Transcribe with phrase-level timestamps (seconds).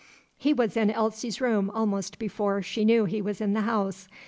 [0.35, 4.07] He was in Elsie's room almost before she knew he was in the house.